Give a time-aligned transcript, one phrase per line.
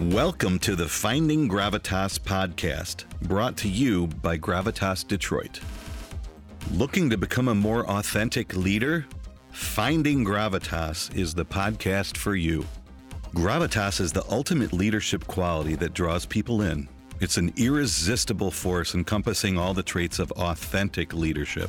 [0.00, 5.60] Welcome to the Finding Gravitas podcast, brought to you by Gravitas Detroit.
[6.72, 9.04] Looking to become a more authentic leader?
[9.52, 12.64] Finding Gravitas is the podcast for you.
[13.34, 16.88] Gravitas is the ultimate leadership quality that draws people in.
[17.20, 21.68] It's an irresistible force encompassing all the traits of authentic leadership.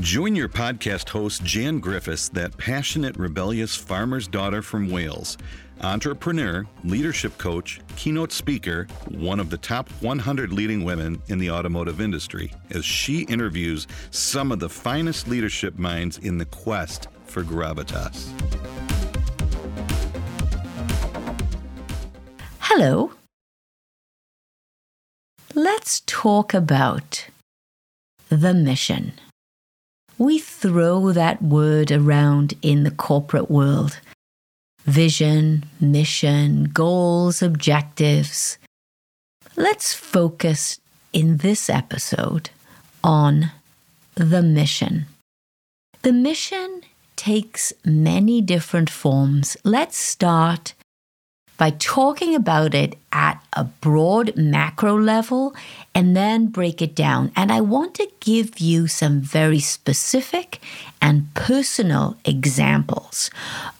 [0.00, 5.36] Join your podcast host, Jan Griffiths, that passionate, rebellious farmer's daughter from Wales,
[5.82, 12.00] entrepreneur, leadership coach, keynote speaker, one of the top 100 leading women in the automotive
[12.00, 18.28] industry, as she interviews some of the finest leadership minds in the quest for gravitas.
[22.60, 23.12] Hello.
[25.54, 27.26] Let's talk about
[28.28, 29.12] the mission
[30.18, 34.00] we throw that word around in the corporate world
[34.88, 38.58] vision, mission, goals, objectives.
[39.54, 40.80] Let's focus
[41.12, 42.48] in this episode
[43.04, 43.52] on
[44.14, 45.06] the mission.
[46.02, 46.82] The mission
[47.16, 49.56] takes many different forms.
[49.62, 50.72] Let's start
[51.58, 55.54] by talking about it at a broad macro level
[55.94, 57.32] and then break it down.
[57.36, 60.60] And I want to give you some very specific
[61.02, 63.30] and personal examples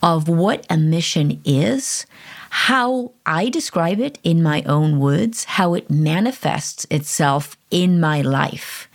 [0.03, 2.05] of what a mission is,
[2.51, 8.89] how I describe it in my own words, how it manifests itself in my life.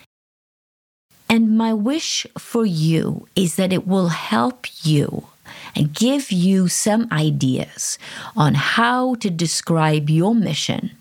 [1.30, 5.28] And my wish for you is that it will help you
[5.75, 7.97] and give you some ideas
[8.35, 10.91] on how to describe your mission,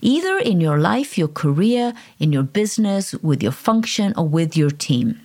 [0.00, 4.70] either in your life, your career, in your business, with your function, or with your
[4.70, 5.20] team.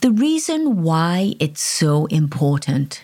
[0.00, 3.02] The reason why it's so important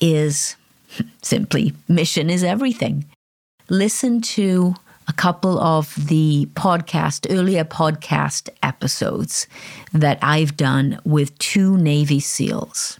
[0.00, 0.56] is
[1.22, 3.06] simply mission is everything.
[3.68, 4.74] Listen to
[5.08, 9.46] a couple of the podcast, earlier podcast episodes
[9.92, 12.98] that I've done with two Navy SEALs.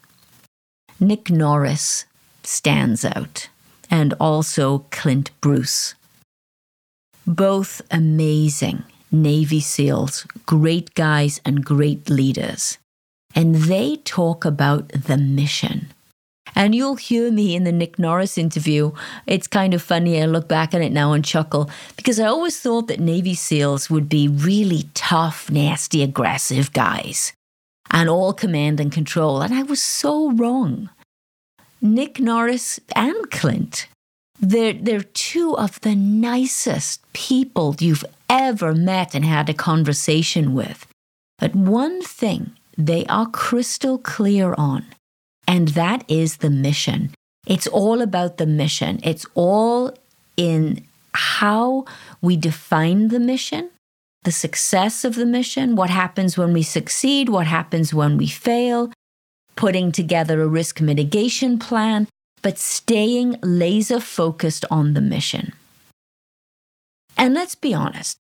[0.99, 2.07] Nick Norris
[2.43, 3.49] stands out,
[3.91, 5.95] and also Clint Bruce.
[7.27, 12.79] Both amazing Navy SEALs, great guys and great leaders.
[13.35, 15.89] And they talk about the mission.
[16.55, 18.93] And you'll hear me in the Nick Norris interview.
[19.27, 20.23] It's kind of funny.
[20.23, 23.91] I look back on it now and chuckle because I always thought that Navy SEALs
[23.91, 27.36] would be really tough, nasty, aggressive guys
[27.91, 29.41] and all command and control.
[29.41, 30.91] And I was so wrong.
[31.81, 33.87] Nick Norris and Clint,
[34.41, 40.87] they're, they're two of the nicest people you've ever met and had a conversation with.
[41.39, 44.85] But one thing they are crystal clear on,
[45.47, 47.15] and that is the mission.
[47.47, 49.01] It's all about the mission.
[49.03, 49.95] It's all
[50.37, 51.85] in how
[52.21, 53.71] we define the mission
[54.27, 58.93] the success of the mission, what happens when we succeed, what happens when we fail,
[59.55, 62.09] putting together a risk mitigation plan,
[62.43, 65.53] but staying laser focused on the mission.
[67.17, 68.19] And let's be honest,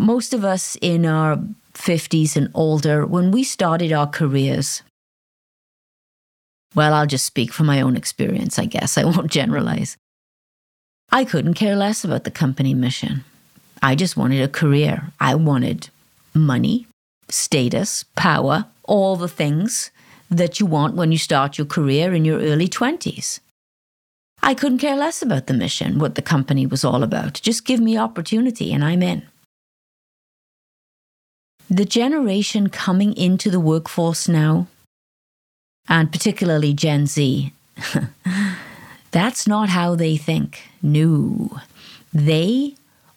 [0.00, 1.38] most of us in our
[1.74, 4.82] 50s and older, when we started our careers,
[6.74, 8.98] well, I'll just speak from my own experience, I guess.
[8.98, 9.96] I won't generalize.
[11.12, 13.24] I couldn't care less about the company mission.
[13.86, 15.12] I just wanted a career.
[15.20, 15.90] I wanted
[16.34, 16.88] money,
[17.28, 19.92] status, power, all the things
[20.28, 23.38] that you want when you start your career in your early 20s.
[24.42, 27.34] I couldn't care less about the mission, what the company was all about.
[27.34, 29.22] Just give me opportunity and I'm in.
[31.70, 34.66] The generation coming into the workforce now,
[35.88, 37.52] and particularly Gen Z,
[39.12, 40.62] that's not how they think.
[40.82, 41.60] No.
[42.12, 42.74] They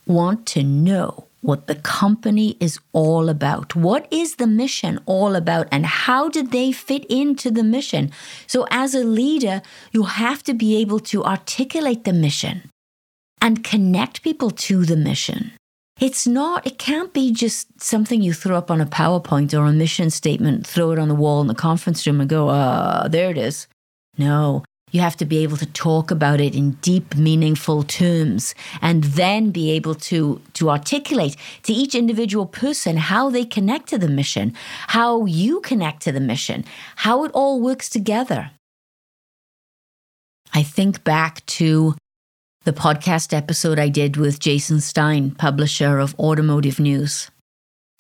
[0.10, 3.76] want to know what the company is all about.
[3.76, 8.12] What is the mission all about, and how did they fit into the mission?
[8.48, 9.62] So, as a leader,
[9.92, 12.70] you have to be able to articulate the mission
[13.42, 15.52] and connect people to the mission.
[16.00, 19.74] It's not, it can't be just something you throw up on a PowerPoint or a
[19.74, 23.30] mission statement, throw it on the wall in the conference room and go, ah, there
[23.30, 23.68] it is.
[24.18, 29.04] No, you have to be able to talk about it in deep, meaningful terms and
[29.04, 34.08] then be able to, to articulate to each individual person how they connect to the
[34.08, 34.54] mission,
[34.88, 36.66] how you connect to the mission,
[36.98, 38.52] how it all works together.
[40.54, 41.96] I think back to
[42.64, 47.30] the podcast episode I did with Jason Stein, publisher of Automotive News.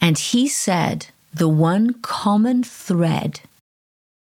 [0.01, 3.41] And he said the one common thread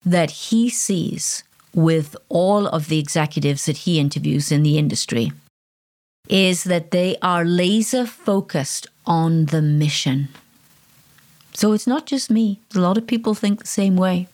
[0.03, 1.43] that he sees
[1.73, 5.31] with all of the executives that he interviews in the industry
[6.29, 10.29] is that they are laser focused on the mission.
[11.53, 14.27] So it's not just me, a lot of people think the same way.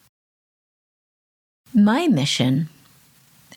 [1.73, 2.69] My mission,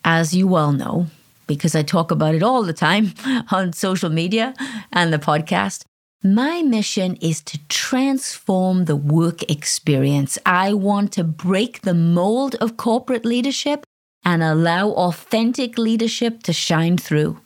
[0.03, 1.07] as you well know,
[1.47, 3.13] because I talk about it all the time
[3.51, 4.53] on social media
[4.91, 5.83] and the podcast,
[6.23, 10.37] my mission is to transform the work experience.
[10.45, 13.83] I want to break the mold of corporate leadership
[14.23, 17.39] and allow authentic leadership to shine through.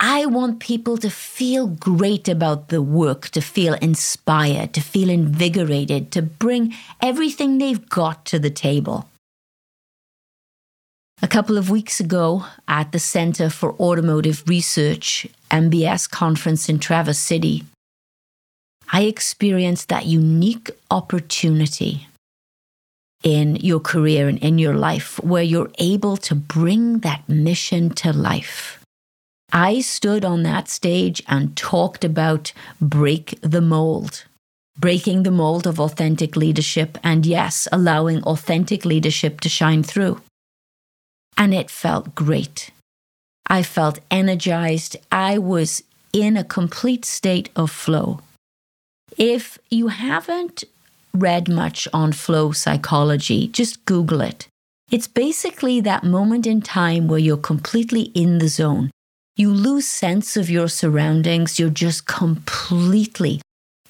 [0.00, 6.10] I want people to feel great about the work, to feel inspired, to feel invigorated,
[6.10, 9.08] to bring everything they've got to the table.
[11.22, 17.20] A couple of weeks ago at the Center for Automotive Research MBS conference in Traverse
[17.20, 17.62] City,
[18.94, 22.08] I experienced that unique opportunity
[23.22, 28.12] in your career and in your life where you're able to bring that mission to
[28.12, 28.84] life.
[29.50, 32.52] I stood on that stage and talked about
[32.82, 34.24] break the mold,
[34.78, 40.20] breaking the mold of authentic leadership, and yes, allowing authentic leadership to shine through.
[41.38, 42.70] And it felt great.
[43.46, 44.98] I felt energized.
[45.10, 48.20] I was in a complete state of flow.
[49.24, 50.64] If you haven't
[51.14, 54.48] read much on flow psychology, just Google it.
[54.90, 58.90] It's basically that moment in time where you're completely in the zone.
[59.36, 61.56] You lose sense of your surroundings.
[61.56, 63.40] You're just completely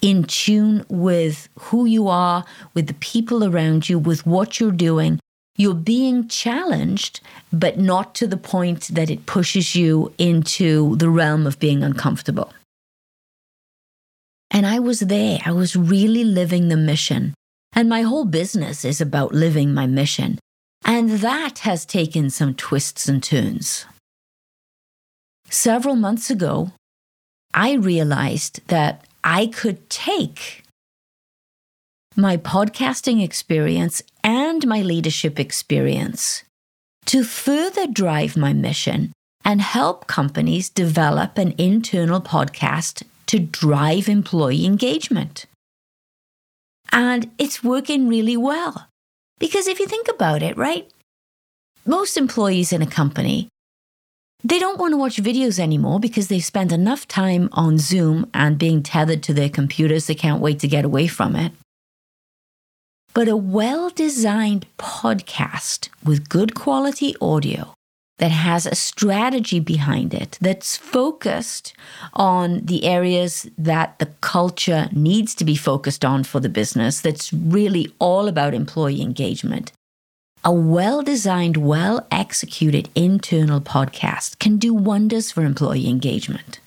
[0.03, 2.45] in tune with who you are,
[2.75, 5.19] with the people around you, with what you're doing.
[5.57, 7.21] You're being challenged,
[7.51, 12.53] but not to the point that it pushes you into the realm of being uncomfortable.
[14.53, 15.39] And I was there.
[15.43, 17.33] I was really living the mission.
[17.75, 20.37] And my whole business is about living my mission.
[20.85, 23.87] And that has taken some twists and turns.
[25.49, 26.71] Several months ago,
[27.53, 30.63] I realized that I could take
[32.15, 36.43] my podcasting experience and my leadership experience
[37.05, 39.13] to further drive my mission
[39.43, 45.47] and help companies develop an internal podcast to drive employee engagement.
[46.91, 48.87] And it's working really well.
[49.39, 50.87] Because if you think about it, right?
[51.83, 53.47] Most employees in a company,
[54.43, 58.59] they don't want to watch videos anymore because they've spent enough time on Zoom and
[58.59, 61.53] being tethered to their computers, they can't wait to get away from it.
[63.15, 67.73] But a well designed podcast with good quality audio
[68.19, 71.73] that has a strategy behind it that's focused
[72.13, 77.33] on the areas that the culture needs to be focused on for the business, that's
[77.33, 79.71] really all about employee engagement.
[80.43, 86.59] A well designed, well executed internal podcast can do wonders for employee engagement.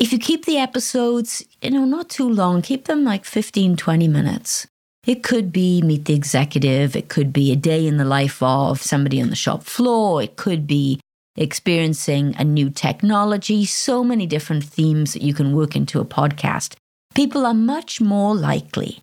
[0.00, 4.08] If you keep the episodes, you know, not too long, keep them like 15, 20
[4.08, 4.66] minutes.
[5.04, 6.94] It could be meet the executive.
[6.94, 10.22] It could be a day in the life of somebody on the shop floor.
[10.22, 11.00] It could be
[11.36, 13.64] experiencing a new technology.
[13.64, 16.76] So many different themes that you can work into a podcast.
[17.14, 19.00] People are much more likely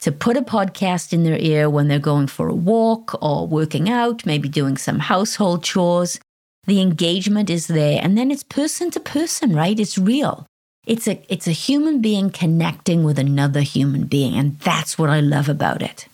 [0.00, 3.88] to put a podcast in their ear when they're going for a walk or working
[3.90, 6.18] out, maybe doing some household chores.
[6.66, 8.00] The engagement is there.
[8.02, 9.78] And then it's person to person, right?
[9.78, 10.46] It's real.
[10.86, 15.20] It's a it's a human being connecting with another human being and that's what I
[15.20, 16.08] love about it.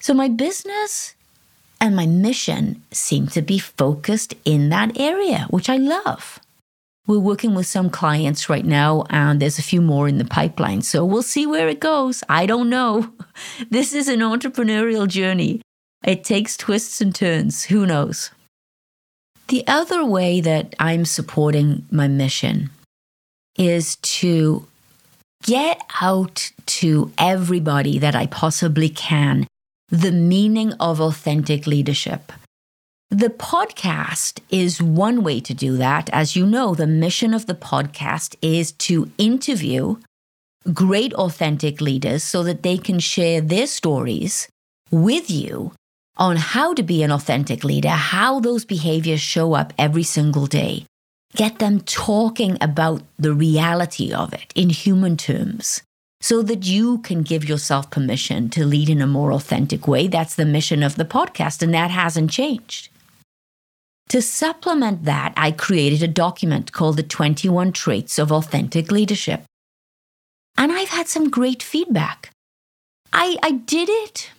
[0.00, 1.14] So my business
[1.80, 6.40] and my mission seem to be focused in that area, which I love.
[7.06, 10.82] We're working with some clients right now, and there's a few more in the pipeline.
[10.82, 12.22] So we'll see where it goes.
[12.28, 13.12] I don't know.
[13.70, 15.62] This is an entrepreneurial journey.
[16.04, 17.64] It takes twists and turns.
[17.64, 18.30] Who knows?
[19.46, 22.70] The other way that I'm supporting my mission
[23.58, 24.66] is to
[25.42, 29.46] get out to everybody that I possibly can
[29.90, 32.32] the meaning of authentic leadership.
[33.10, 36.10] The podcast is one way to do that.
[36.12, 39.96] As you know, the mission of the podcast is to interview
[40.74, 44.48] great authentic leaders so that they can share their stories
[44.90, 45.72] with you
[46.18, 50.84] on how to be an authentic leader, how those behaviors show up every single day.
[51.36, 55.82] Get them talking about the reality of it in human terms
[56.20, 60.08] so that you can give yourself permission to lead in a more authentic way.
[60.08, 62.88] That's the mission of the podcast, and that hasn't changed.
[64.08, 69.44] To supplement that, I created a document called The 21 Traits of Authentic Leadership.
[70.56, 72.30] And I've had some great feedback.
[73.12, 74.30] I, I did it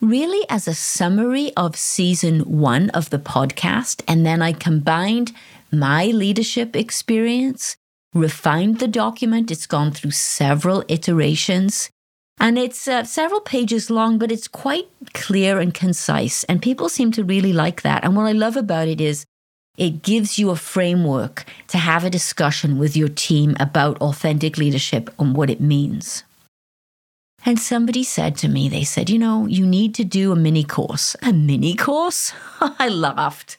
[0.00, 4.02] really as a summary of season one of the podcast.
[4.06, 5.32] And then I combined
[5.70, 7.76] my leadership experience,
[8.14, 9.50] refined the document.
[9.50, 11.90] It's gone through several iterations.
[12.38, 16.44] And it's uh, several pages long, but it's quite clear and concise.
[16.44, 18.04] And people seem to really like that.
[18.04, 19.24] And what I love about it is
[19.78, 25.12] it gives you a framework to have a discussion with your team about authentic leadership
[25.18, 26.24] and what it means.
[27.44, 30.64] And somebody said to me, they said, you know, you need to do a mini
[30.64, 31.14] course.
[31.22, 32.32] A mini course?
[32.60, 33.58] I laughed.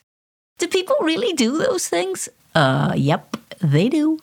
[0.58, 2.28] Do people really do those things?
[2.54, 4.18] Uh, yep, they do.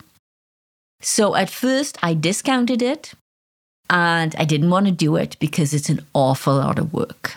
[1.02, 3.14] So at first I discounted it
[3.90, 7.36] and I didn't want to do it because it's an awful lot of work.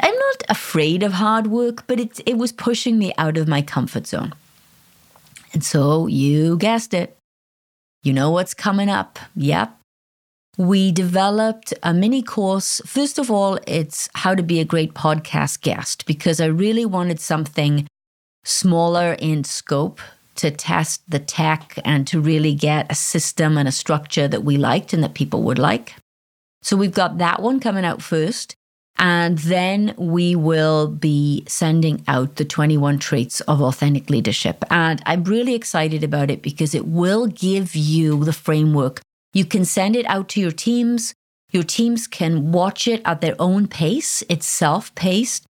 [0.00, 3.60] I'm not afraid of hard work, but it, it was pushing me out of my
[3.60, 4.32] comfort zone.
[5.52, 7.16] And so you guessed it.
[8.02, 9.18] You know what's coming up.
[9.36, 9.76] Yep.
[10.58, 12.82] We developed a mini course.
[12.84, 17.20] First of all, it's how to be a great podcast guest because I really wanted
[17.20, 17.86] something
[18.44, 20.00] smaller in scope
[20.34, 24.56] to test the tech and to really get a system and a structure that we
[24.56, 25.94] liked and that people would like.
[26.62, 28.54] So we've got that one coming out first.
[28.98, 34.64] And then we will be sending out the 21 traits of authentic leadership.
[34.70, 39.00] And I'm really excited about it because it will give you the framework.
[39.32, 41.14] You can send it out to your teams.
[41.50, 44.22] Your teams can watch it at their own pace.
[44.28, 45.44] It's self paced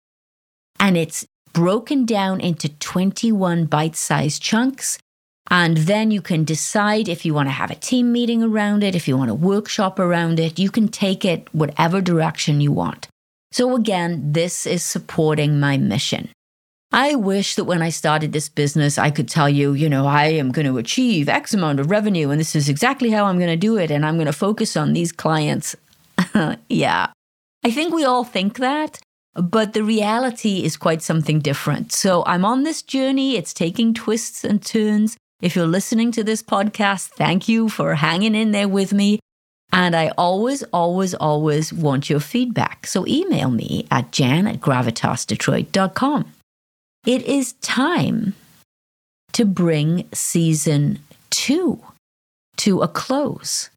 [0.79, 4.97] and it's broken down into 21 bite sized chunks.
[5.49, 8.95] And then you can decide if you want to have a team meeting around it,
[8.95, 10.59] if you want a workshop around it.
[10.59, 13.07] You can take it whatever direction you want.
[13.51, 16.29] So, again, this is supporting my mission.
[16.93, 20.25] I wish that when I started this business, I could tell you, you know, I
[20.25, 23.49] am going to achieve X amount of revenue and this is exactly how I'm going
[23.49, 23.91] to do it.
[23.91, 25.75] And I'm going to focus on these clients.
[26.69, 27.07] yeah.
[27.63, 28.99] I think we all think that.
[29.33, 31.93] But the reality is quite something different.
[31.93, 33.37] So I'm on this journey.
[33.37, 35.15] It's taking twists and turns.
[35.41, 39.19] If you're listening to this podcast, thank you for hanging in there with me.
[39.71, 42.85] And I always, always, always want your feedback.
[42.85, 46.25] So email me at jan at gravitasdetroit.com.
[47.05, 48.35] It is time
[49.33, 50.99] to bring season
[51.31, 51.81] two
[52.57, 53.71] to a close.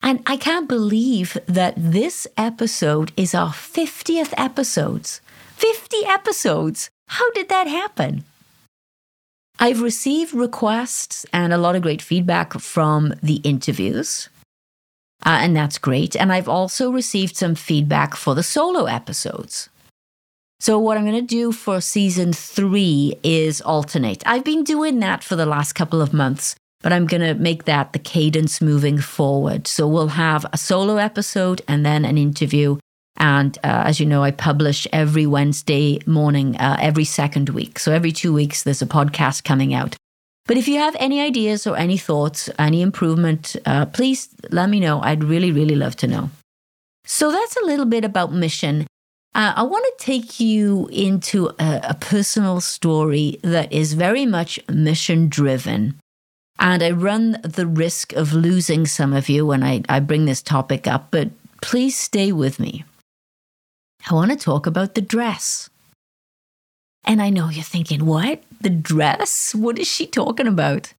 [0.00, 5.20] And I can't believe that this episode is our 50th episodes.
[5.56, 6.88] 50 episodes!
[7.08, 8.22] How did that happen?
[9.58, 14.28] I've received requests and a lot of great feedback from the interviews.
[15.26, 16.14] Uh, and that's great.
[16.14, 19.68] And I've also received some feedback for the solo episodes.
[20.60, 24.22] So, what I'm going to do for season three is alternate.
[24.26, 27.64] I've been doing that for the last couple of months, but I'm going to make
[27.64, 29.68] that the cadence moving forward.
[29.68, 32.78] So, we'll have a solo episode and then an interview.
[33.16, 37.78] And uh, as you know, I publish every Wednesday morning, uh, every second week.
[37.78, 39.96] So, every two weeks, there's a podcast coming out.
[40.48, 44.80] But if you have any ideas or any thoughts, any improvement, uh, please let me
[44.80, 45.00] know.
[45.02, 46.30] I'd really, really love to know.
[47.04, 48.86] So that's a little bit about mission.
[49.34, 54.58] Uh, I want to take you into a, a personal story that is very much
[54.68, 56.00] mission driven.
[56.58, 60.42] And I run the risk of losing some of you when I, I bring this
[60.42, 61.30] topic up, but
[61.60, 62.84] please stay with me.
[64.10, 65.70] I want to talk about the dress.
[67.04, 68.42] And I know you're thinking, what?
[68.60, 69.54] The dress?
[69.54, 70.92] What is she talking about?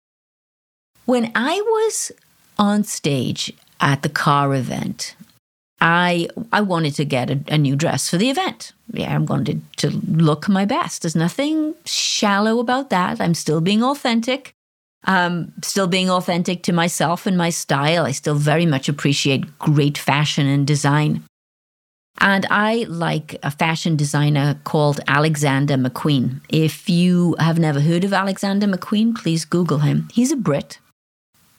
[1.06, 2.12] When I was
[2.58, 5.16] on stage at the car event,
[5.82, 8.74] I I wanted to get a, a, new dress for the event.
[8.92, 11.02] Yeah, I'm going to, to look my best.
[11.02, 13.22] There's nothing shallow about that.
[13.22, 14.54] I'm still being authentic.
[15.06, 18.06] Um, still being authentic to myself and my style.
[18.06, 21.24] I still very much appreciate great fashion and design.
[22.22, 26.42] And I like a fashion designer called Alexander McQueen.
[26.50, 30.10] If you have never heard of Alexander McQueen, please Google him.
[30.12, 30.80] He's a Brit.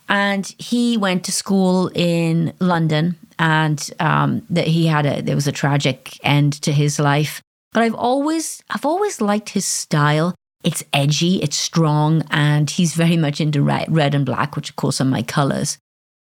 [0.08, 5.48] And he went to school in London and um, that he had a there was
[5.48, 7.40] a tragic end to his life.
[7.72, 10.34] But I've always I've always liked his style.
[10.62, 14.76] It's edgy, it's strong, and he's very much into red, red and black, which of
[14.76, 15.78] course are my colors.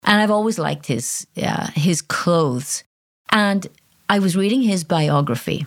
[0.03, 2.83] And I've always liked his uh, his clothes.
[3.31, 3.67] And
[4.07, 5.65] I was reading his biography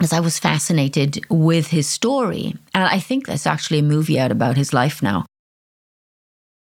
[0.00, 2.54] as I was fascinated with his story.
[2.74, 5.26] And I think there's actually a movie out about his life now.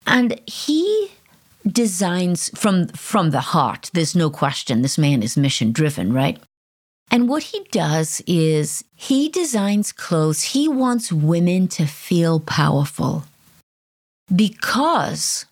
[0.05, 1.12] And he
[1.68, 3.89] designs from from the heart.
[3.94, 6.39] There's no question this man is mission driven, right?
[7.12, 10.44] And what he does is he designs clothes.
[10.44, 13.25] He wants women to feel powerful
[14.34, 15.46] because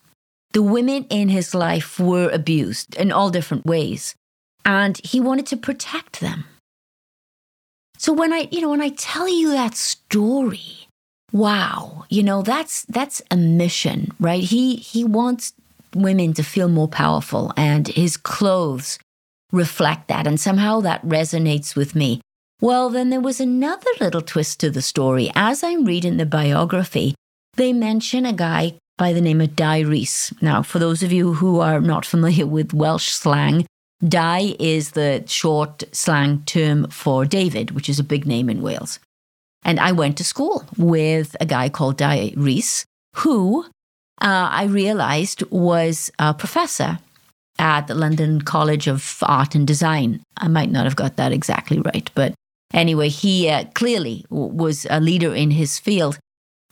[0.52, 4.14] the women in his life were abused in all different ways.
[4.64, 6.44] and he wanted to protect them.
[7.98, 10.86] So when I, you know, when I tell you that story,
[11.32, 14.42] wow, you know, that's that's a mission, right?
[14.42, 15.52] He he wants
[15.94, 18.98] women to feel more powerful and his clothes
[19.52, 22.20] reflect that and somehow that resonates with me.
[22.60, 25.30] Well, then there was another little twist to the story.
[25.34, 27.14] As I'm reading the biography,
[27.54, 30.32] they mention a guy by the name of Di Rees.
[30.42, 33.66] Now, for those of you who are not familiar with Welsh slang,
[34.06, 38.98] Di is the short slang term for David, which is a big name in Wales.
[39.62, 42.84] And I went to school with a guy called Di Rees,
[43.16, 43.66] who
[44.20, 46.98] uh, I realized was a professor
[47.58, 50.22] at the London College of Art and Design.
[50.36, 52.34] I might not have got that exactly right, but
[52.72, 56.18] anyway, he uh, clearly was a leader in his field.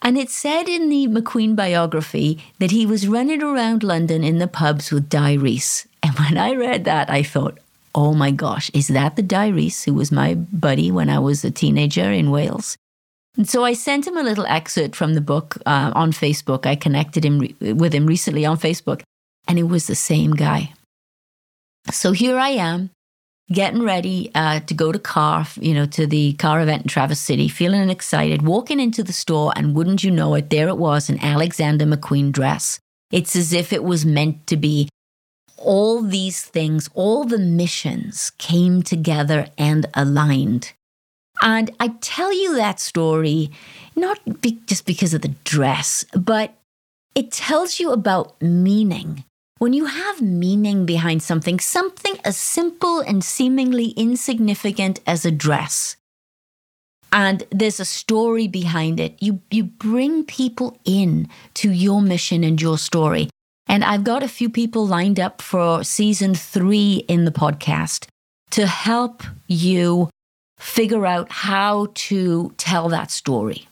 [0.00, 4.46] And it said in the McQueen biography that he was running around London in the
[4.46, 5.86] pubs with Di Rees.
[6.02, 7.58] And when I read that, I thought,
[7.94, 11.44] oh my gosh, is that the Di Rees who was my buddy when I was
[11.44, 12.76] a teenager in Wales?
[13.36, 16.66] And so I sent him a little excerpt from the book uh, on Facebook.
[16.66, 19.02] I connected him re- with him recently on Facebook,
[19.46, 20.72] and it was the same guy.
[21.92, 22.90] So here I am,
[23.50, 27.20] getting ready uh, to go to car, you know, to the car event in Traverse
[27.20, 31.08] City, feeling excited, walking into the store, and wouldn't you know it, there it was,
[31.08, 32.78] an Alexander McQueen dress.
[33.10, 34.88] It's as if it was meant to be.
[35.56, 40.72] All these things, all the missions came together and aligned.
[41.42, 43.50] And I tell you that story
[43.94, 46.54] not be- just because of the dress, but
[47.14, 49.24] it tells you about meaning.
[49.58, 55.96] When you have meaning behind something, something as simple and seemingly insignificant as a dress,
[57.10, 62.60] and there's a story behind it, you, you bring people in to your mission and
[62.60, 63.30] your story.
[63.66, 68.06] And I've got a few people lined up for season three in the podcast
[68.50, 70.08] to help you
[70.58, 73.66] figure out how to tell that story.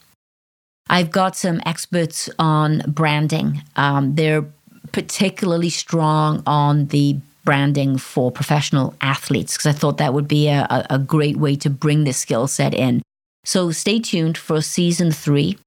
[0.88, 3.62] I've got some experts on branding.
[3.74, 4.44] Um, they're
[4.92, 10.86] particularly strong on the branding for professional athletes because I thought that would be a,
[10.90, 13.02] a great way to bring this skill set in.
[13.44, 15.58] So stay tuned for season three.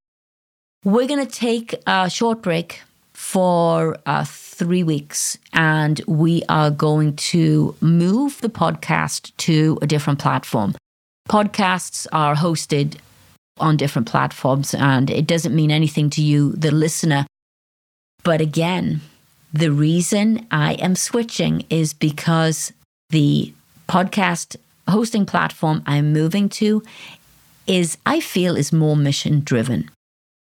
[0.84, 2.82] We're going to take a short break
[3.14, 10.20] for uh, three weeks and we are going to move the podcast to a different
[10.20, 10.76] platform.
[11.30, 12.98] Podcasts are hosted
[13.60, 17.28] on different platforms and it doesn't mean anything to you, the listener.
[18.24, 19.02] But again,
[19.54, 22.74] the reason I am switching is because
[23.12, 23.54] the
[23.88, 24.56] podcast
[24.88, 26.82] hosting platform I'm moving to
[27.68, 29.92] is, I feel, is more mission driven.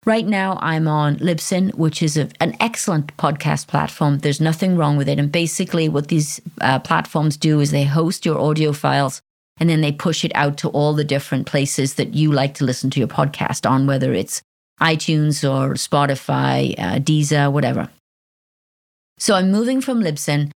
[0.06, 4.20] Right now, I'm on Libsyn, which is a, an excellent podcast platform.
[4.20, 5.18] There's nothing wrong with it.
[5.18, 9.20] And basically, what these uh, platforms do is they host your audio files
[9.60, 12.64] and then they push it out to all the different places that you like to
[12.64, 14.42] listen to your podcast on, whether it's
[14.80, 17.88] iTunes or Spotify, uh, Deezer, whatever.
[19.18, 20.50] So I'm moving from Libsyn.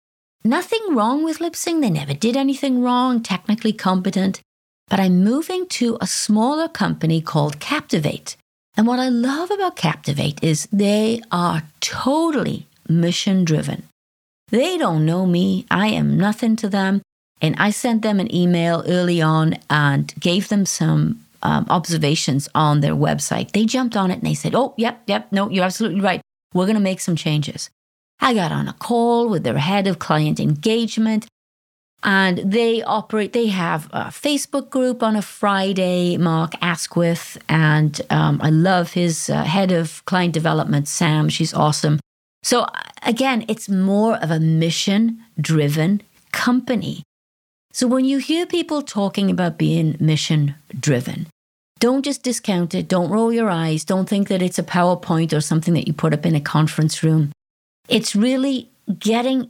[0.44, 1.80] Nothing wrong with Libsyn.
[1.80, 4.40] They never did anything wrong, technically competent.
[4.88, 8.36] But I'm moving to a smaller company called Captivate.
[8.76, 13.84] And what I love about Captivate is they are totally mission driven.
[14.48, 15.64] They don't know me.
[15.70, 17.02] I am nothing to them.
[17.40, 22.80] And I sent them an email early on and gave them some um, observations on
[22.80, 23.52] their website.
[23.52, 26.20] They jumped on it and they said, Oh, yep, yep, no, you're absolutely right.
[26.52, 27.70] We're going to make some changes.
[28.20, 31.26] I got on a call with their head of client engagement
[32.02, 38.40] and they operate, they have a Facebook group on a Friday, Mark Asquith, and um,
[38.42, 41.28] I love his uh, head of client development, Sam.
[41.28, 42.00] She's awesome.
[42.42, 42.66] So,
[43.02, 47.02] again, it's more of a mission driven company.
[47.72, 51.28] So, when you hear people talking about being mission driven,
[51.78, 52.88] don't just discount it.
[52.88, 53.84] Don't roll your eyes.
[53.84, 57.02] Don't think that it's a PowerPoint or something that you put up in a conference
[57.02, 57.32] room.
[57.88, 59.48] It's really getting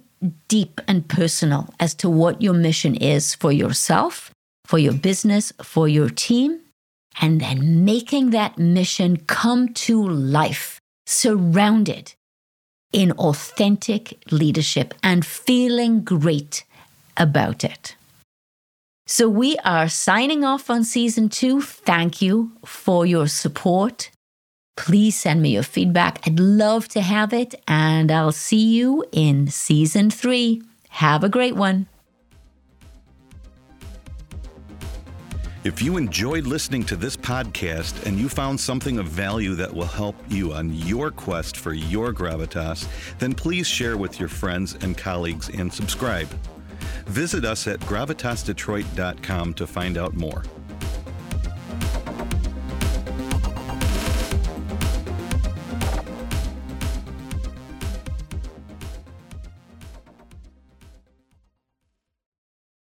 [0.48, 4.30] deep and personal as to what your mission is for yourself,
[4.64, 6.60] for your business, for your team,
[7.20, 12.14] and then making that mission come to life, surrounded
[12.92, 16.64] in authentic leadership and feeling great
[17.16, 17.96] about it.
[19.12, 21.62] So, we are signing off on season two.
[21.62, 24.08] Thank you for your support.
[24.76, 26.20] Please send me your feedback.
[26.24, 27.56] I'd love to have it.
[27.66, 30.62] And I'll see you in season three.
[30.90, 31.88] Have a great one.
[35.64, 39.86] If you enjoyed listening to this podcast and you found something of value that will
[39.86, 42.86] help you on your quest for your gravitas,
[43.18, 46.28] then please share with your friends and colleagues and subscribe.
[47.06, 50.42] Visit us at gravitasdetroit.com to find out more.